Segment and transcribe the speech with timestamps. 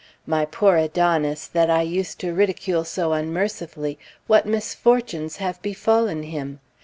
[0.25, 6.59] My poor Adonis, that I used to ridicule so unmercifully, what misfortunes have befallen him!